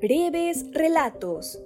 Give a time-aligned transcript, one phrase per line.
[0.00, 1.58] breves relatos,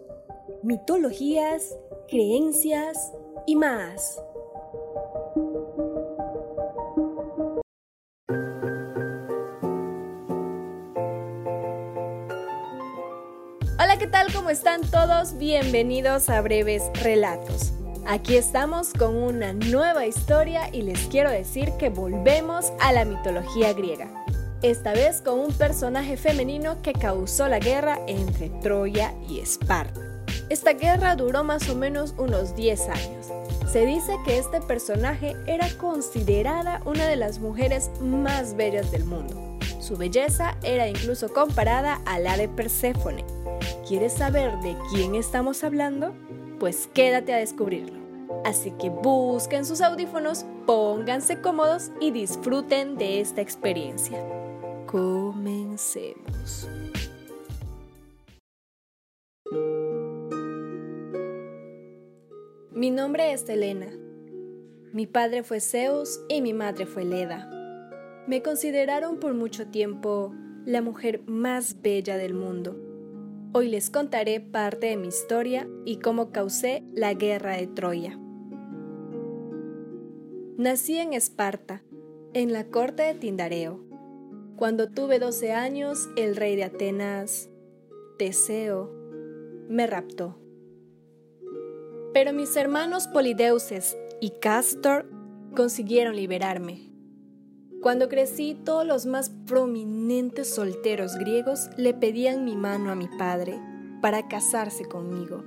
[0.63, 1.77] mitologías,
[2.09, 3.13] creencias
[3.47, 4.23] y más.
[13.79, 14.33] Hola, ¿qué tal?
[14.33, 15.37] ¿Cómo están todos?
[15.39, 17.73] Bienvenidos a Breves Relatos.
[18.07, 23.73] Aquí estamos con una nueva historia y les quiero decir que volvemos a la mitología
[23.73, 24.21] griega
[24.63, 30.01] esta vez con un personaje femenino que causó la guerra entre Troya y Esparta.
[30.49, 33.27] Esta guerra duró más o menos unos 10 años.
[33.71, 39.59] Se dice que este personaje era considerada una de las mujeres más bellas del mundo.
[39.79, 43.25] Su belleza era incluso comparada a la de Perséfone.
[43.87, 46.13] ¿Quieres saber de quién estamos hablando?
[46.59, 47.99] Pues quédate a descubrirlo.
[48.45, 54.19] Así que busquen sus audífonos, pónganse cómodos y disfruten de esta experiencia.
[54.91, 56.69] Comencemos.
[62.73, 63.87] Mi nombre es Elena.
[64.93, 67.49] Mi padre fue Zeus y mi madre fue Leda.
[68.27, 70.35] Me consideraron por mucho tiempo
[70.67, 72.77] la mujer más bella del mundo.
[73.53, 78.19] Hoy les contaré parte de mi historia y cómo causé la guerra de Troya.
[80.57, 81.85] Nací en Esparta,
[82.35, 83.90] en la corte de Tindareo.
[84.61, 87.49] Cuando tuve 12 años, el rey de Atenas,
[88.19, 88.93] Teseo,
[89.71, 90.37] me raptó.
[92.13, 95.09] Pero mis hermanos Polideuces y Castor
[95.57, 96.93] consiguieron liberarme.
[97.81, 103.59] Cuando crecí, todos los más prominentes solteros griegos le pedían mi mano a mi padre
[104.03, 105.43] para casarse conmigo,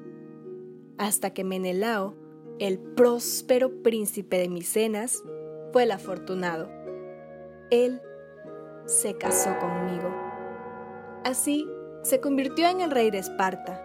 [0.98, 2.16] hasta que Menelao,
[2.58, 5.22] el próspero príncipe de Micenas,
[5.72, 6.68] fue el afortunado.
[7.70, 8.02] Él
[8.86, 10.14] se casó conmigo.
[11.24, 11.68] Así,
[12.02, 13.82] se convirtió en el rey de Esparta.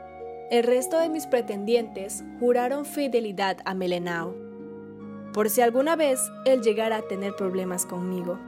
[0.51, 4.35] El resto de mis pretendientes juraron fidelidad a Melenao,
[5.33, 8.39] por si alguna vez él llegara a tener problemas conmigo.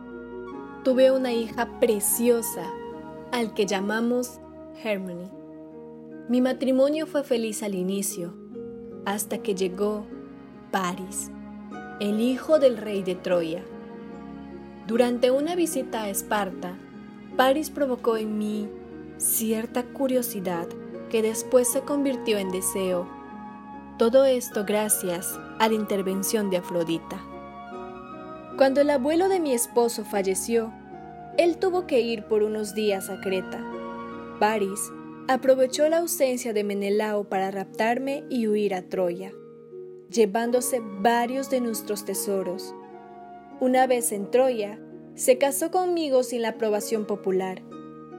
[0.82, 2.64] Tuve una hija preciosa,
[3.32, 4.41] al que llamamos
[4.82, 5.30] Harmony.
[6.28, 8.34] Mi matrimonio fue feliz al inicio,
[9.04, 10.06] hasta que llegó
[10.70, 11.30] Paris,
[12.00, 13.62] el hijo del rey de Troya.
[14.90, 16.76] Durante una visita a Esparta,
[17.36, 18.68] Paris provocó en mí
[19.18, 20.66] cierta curiosidad
[21.10, 23.06] que después se convirtió en deseo.
[23.98, 27.22] Todo esto gracias a la intervención de Afrodita.
[28.56, 30.72] Cuando el abuelo de mi esposo falleció,
[31.38, 33.64] él tuvo que ir por unos días a Creta.
[34.40, 34.80] Paris
[35.28, 39.30] aprovechó la ausencia de Menelao para raptarme y huir a Troya,
[40.10, 42.74] llevándose varios de nuestros tesoros,
[43.60, 44.78] una vez en Troya,
[45.15, 47.60] se casó conmigo sin la aprobación popular.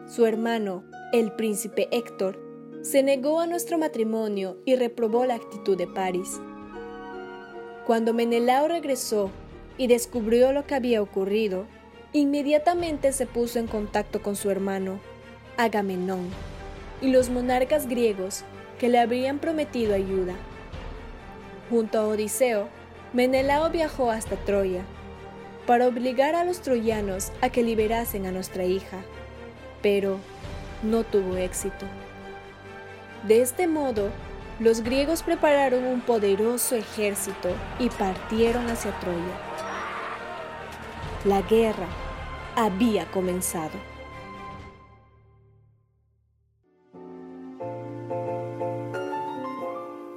[0.06, 2.40] Su hermano, el príncipe Héctor,
[2.84, 6.40] se negó a nuestro matrimonio y reprobó la actitud de París.
[7.88, 9.32] Cuando Menelao regresó
[9.80, 11.66] y descubrió lo que había ocurrido,
[12.14, 15.00] inmediatamente se puso en contacto con su hermano,
[15.58, 16.30] Agamenón,
[17.02, 18.44] y los monarcas griegos
[18.80, 20.36] que le habían prometido ayuda.
[21.72, 22.68] Junto a Odiseo,
[23.14, 24.84] Menelao viajó hasta Troya
[25.72, 28.98] para obligar a los troyanos a que liberasen a nuestra hija,
[29.82, 30.18] pero
[30.84, 31.86] no tuvo éxito.
[33.26, 34.10] De este modo,
[34.60, 37.48] los griegos prepararon un poderoso ejército
[37.80, 39.18] y partieron hacia Troya.
[41.24, 41.88] La guerra
[42.58, 43.80] había comenzado.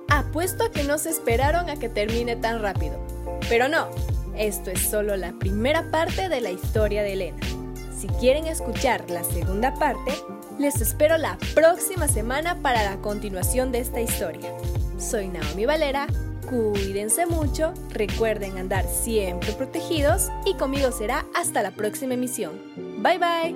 [0.08, 2.98] Apuesto a que no se esperaron a que termine tan rápido.
[3.48, 3.88] Pero no,
[4.36, 7.38] esto es solo la primera parte de la historia de Elena.
[7.96, 10.12] Si quieren escuchar la segunda parte,
[10.58, 14.52] les espero la próxima semana para la continuación de esta historia.
[14.98, 16.06] Soy Naomi Valera,
[16.48, 22.52] cuídense mucho, recuerden andar siempre protegidos y conmigo será hasta la próxima emisión.
[23.02, 23.54] Bye bye.